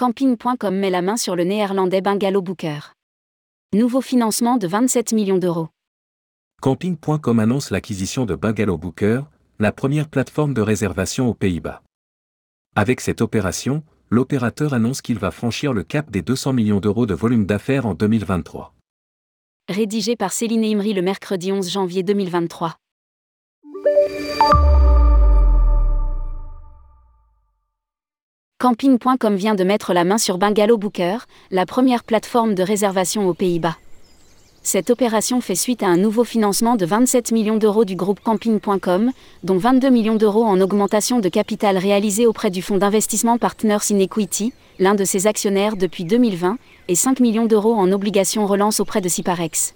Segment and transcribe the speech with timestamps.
[0.00, 2.94] Camping.com met la main sur le néerlandais Bungalow Booker.
[3.74, 5.68] Nouveau financement de 27 millions d'euros.
[6.62, 9.20] Camping.com annonce l'acquisition de Bungalow Booker,
[9.58, 11.82] la première plateforme de réservation aux Pays-Bas.
[12.74, 17.12] Avec cette opération, l'opérateur annonce qu'il va franchir le cap des 200 millions d'euros de
[17.12, 18.72] volume d'affaires en 2023.
[19.68, 22.78] Rédigé par Céline Imri le mercredi 11 janvier 2023.
[28.60, 31.16] Camping.com vient de mettre la main sur Bungalow Booker,
[31.50, 33.78] la première plateforme de réservation aux Pays-Bas.
[34.62, 39.12] Cette opération fait suite à un nouveau financement de 27 millions d'euros du groupe Camping.com,
[39.44, 43.98] dont 22 millions d'euros en augmentation de capital réalisé auprès du fonds d'investissement Partners in
[43.98, 46.58] Equity, l'un de ses actionnaires depuis 2020,
[46.88, 49.72] et 5 millions d'euros en obligations relance auprès de Ciparex.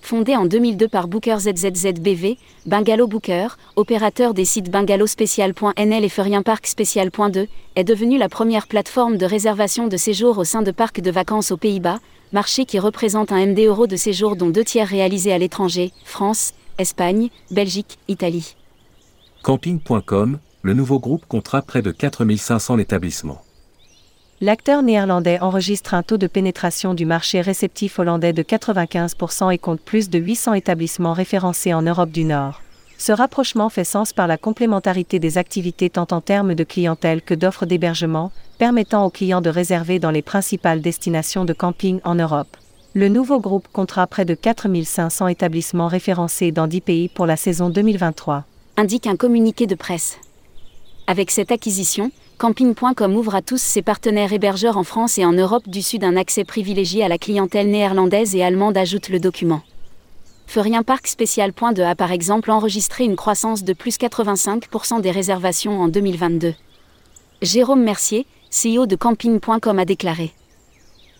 [0.00, 7.84] Fondé en 2002 par Booker ZZZBV, Bungalow Booker, opérateur des sites bungalowspecial.nl et ferienparkspecial.2, est
[7.84, 11.56] devenu la première plateforme de réservation de séjour au sein de parcs de vacances aux
[11.56, 11.98] Pays-Bas,
[12.32, 16.54] marché qui représente un MD euro de séjour dont deux tiers réalisés à l'étranger, France,
[16.78, 18.56] Espagne, Belgique, Italie.
[19.42, 23.42] Camping.com, le nouveau groupe comptera près de 4500 établissements.
[24.40, 29.80] L'acteur néerlandais enregistre un taux de pénétration du marché réceptif hollandais de 95% et compte
[29.80, 32.62] plus de 800 établissements référencés en Europe du Nord.
[32.98, 37.34] Ce rapprochement fait sens par la complémentarité des activités tant en termes de clientèle que
[37.34, 42.56] d'offres d'hébergement, permettant aux clients de réserver dans les principales destinations de camping en Europe.
[42.94, 47.70] Le nouveau groupe comptera près de 4500 établissements référencés dans 10 pays pour la saison
[47.70, 48.44] 2023.
[48.76, 50.16] Indique un communiqué de presse.
[51.08, 55.68] Avec cette acquisition, Camping.com ouvre à tous ses partenaires hébergeurs en France et en Europe
[55.68, 59.60] du Sud un accès privilégié à la clientèle néerlandaise et allemande, ajoute le document.
[60.46, 66.54] Ferien Spécial.2 a par exemple enregistré une croissance de plus 85% des réservations en 2022.
[67.42, 70.32] Jérôme Mercier, CEO de Camping.com, a déclaré.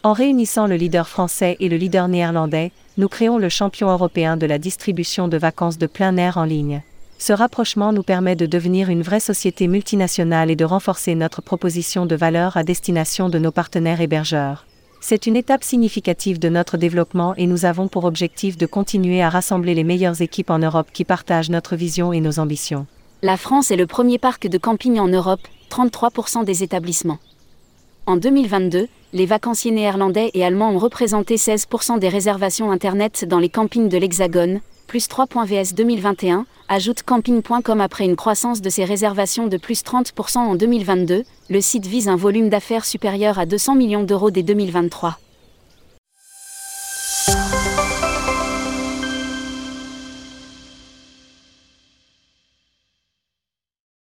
[0.05, 4.47] En réunissant le leader français et le leader néerlandais, nous créons le champion européen de
[4.47, 6.81] la distribution de vacances de plein air en ligne.
[7.19, 12.07] Ce rapprochement nous permet de devenir une vraie société multinationale et de renforcer notre proposition
[12.07, 14.67] de valeur à destination de nos partenaires hébergeurs.
[15.01, 19.31] C'est une étape significative de notre développement et nous avons pour objectif de continuer à
[19.31, 22.87] rassembler les meilleures équipes en Europe qui partagent notre vision et nos ambitions.
[23.23, 25.41] La France est le premier parc de camping en Europe,
[25.71, 27.19] 33% des établissements.
[28.07, 33.49] En 2022, les vacanciers néerlandais et allemands ont représenté 16% des réservations Internet dans les
[33.49, 35.27] campings de l'Hexagone, plus 3.
[35.45, 41.25] VS 2021, ajoute Camping.com après une croissance de ses réservations de plus 30% en 2022,
[41.51, 45.19] le site vise un volume d'affaires supérieur à 200 millions d'euros dès 2023.